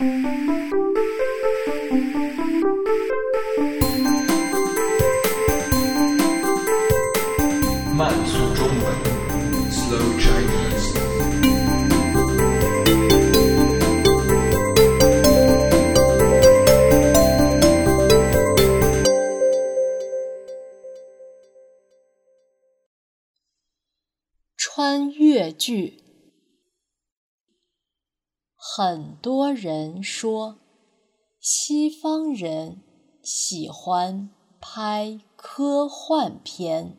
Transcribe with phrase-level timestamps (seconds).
[0.00, 0.06] 慢
[8.24, 8.94] 速中文
[9.72, 10.94] ，Slow Chinese。
[24.56, 26.07] 穿越剧，
[28.78, 30.56] 很多人说，
[31.40, 32.80] 西方人
[33.24, 34.30] 喜欢
[34.60, 36.96] 拍科幻片，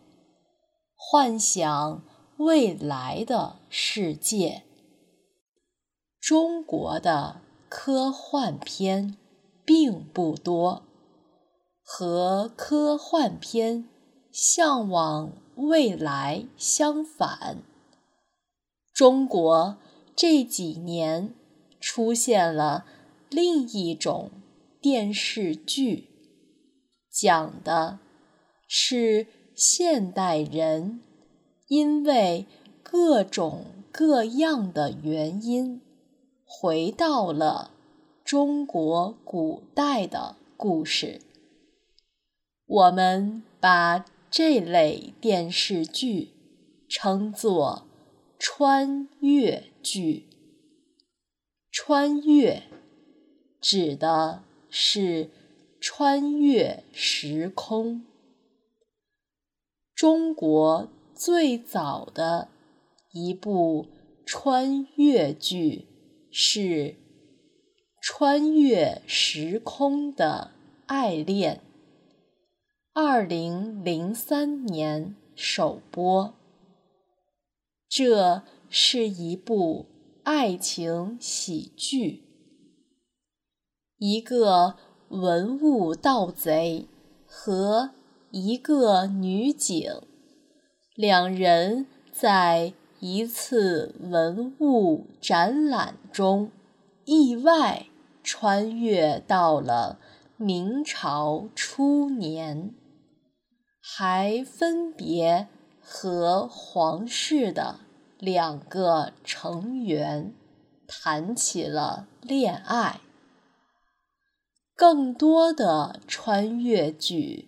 [0.94, 2.04] 幻想
[2.36, 4.64] 未来的世界。
[6.20, 9.16] 中国的科幻片
[9.64, 10.84] 并不多，
[11.82, 13.88] 和科幻片
[14.34, 17.64] 向往未来相反。
[18.94, 19.78] 中国
[20.14, 21.34] 这几年
[21.80, 22.86] 出现了
[23.30, 24.32] 另一种
[24.82, 26.10] 电视剧，
[27.10, 28.00] 讲的
[28.68, 31.02] 是现代人
[31.68, 32.46] 因为
[32.84, 35.82] 各种各样的原因
[36.46, 37.72] 回到了
[38.24, 41.22] 中国古代的故事。
[42.66, 46.30] 我们把这类电视剧
[46.88, 47.88] 称作
[48.38, 50.28] 穿越剧。
[51.82, 52.64] 穿越
[53.62, 55.30] 指的是
[55.80, 58.06] 穿越时空。
[59.96, 62.50] 中国最早的
[63.14, 63.88] 一部
[64.26, 65.88] 穿越剧
[66.30, 66.60] 是
[68.02, 70.52] 《穿越时空的
[70.86, 71.56] 爱恋》，
[72.92, 76.34] 二零零三年首播。
[77.88, 79.86] 这是一部
[80.32, 82.24] 爱情喜剧。
[83.98, 84.76] 一个
[85.08, 86.88] 文物盗贼
[87.26, 87.90] 和
[88.30, 89.92] 一个女警，
[90.94, 96.52] 两人在一次文物展览中
[97.06, 97.88] 意外
[98.22, 100.00] 穿越到了
[100.38, 102.76] 明朝初年，
[103.82, 105.48] 还分别
[105.82, 107.80] 和皇室的
[108.20, 110.34] 两个成员
[110.86, 113.00] 谈起了恋爱。
[114.76, 117.48] 更多的穿越剧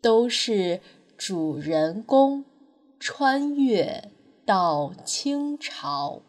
[0.00, 0.80] 都是
[1.16, 2.44] 主人公
[3.00, 4.10] 穿越
[4.44, 6.22] 到清朝。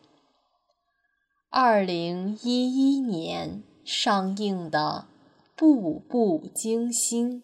[1.50, 5.08] 二零一一年上映的
[5.56, 7.42] 《步步惊心》，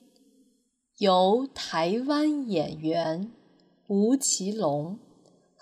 [0.97, 3.31] 由台湾演员
[3.87, 4.97] 吴奇隆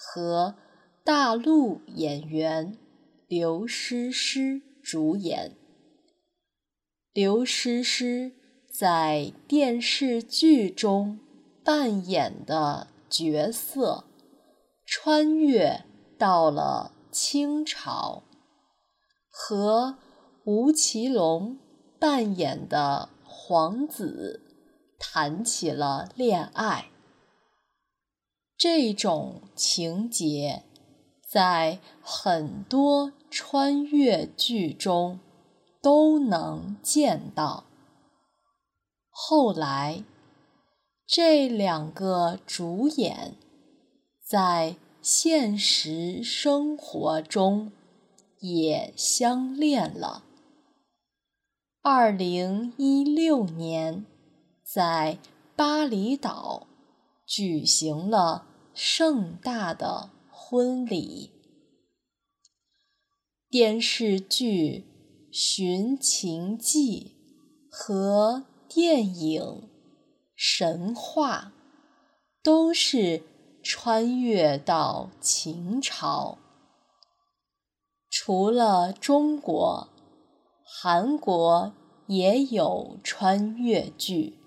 [0.04, 0.56] 和
[1.04, 2.76] 大陆演员
[3.28, 5.56] 刘诗诗主演。
[7.14, 8.32] 刘诗诗
[8.74, 11.20] 在电视剧中
[11.64, 14.06] 扮演的角色，
[14.86, 15.86] 穿越
[16.18, 18.24] 到了清朝，
[19.30, 19.98] 和
[20.46, 21.60] 吴奇隆
[22.00, 24.42] 扮演的皇子
[24.98, 26.88] 谈起了恋爱。
[28.64, 30.62] 这种情节
[31.28, 35.20] 在很多穿越剧中。
[35.82, 37.64] 都能见到。
[39.10, 40.04] 后来，
[41.08, 43.36] 这两个主演
[44.24, 47.72] 在现实生活中
[48.42, 50.24] 也相恋了。
[51.82, 54.06] 二零一六年，
[54.64, 55.18] 在
[55.56, 56.68] 巴厘岛
[57.26, 61.32] 举行了盛大的婚礼。
[63.50, 64.88] 电视剧。
[65.34, 67.16] 《寻秦记》
[67.74, 69.42] 和电影
[70.36, 71.54] 《神话》
[72.44, 73.24] 都是
[73.64, 76.38] 穿越到秦朝。
[78.10, 79.88] 除了中国，
[80.66, 81.74] 韩国
[82.08, 84.38] 也有穿越剧。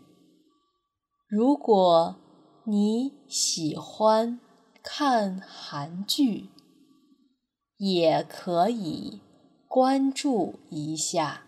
[1.26, 2.16] 如果
[2.66, 4.40] 你喜欢
[4.82, 6.48] 看韩剧，
[7.76, 9.20] 也可以。
[9.68, 11.42] 关注一下。